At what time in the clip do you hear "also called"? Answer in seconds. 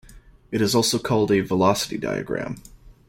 0.73-1.31